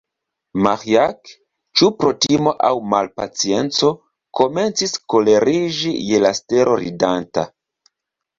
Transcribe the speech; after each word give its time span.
Maĥiac, 0.67 1.33
ĉu 1.81 1.89
pro 1.99 2.09
timo 2.25 2.53
aŭ 2.69 2.71
malpacienco, 2.93 3.91
komencis 4.41 4.97
koleriĝi 5.15 5.93
je 6.07 6.23
la 6.25 6.33
stelo 6.41 6.75
ridanta. 6.83 7.47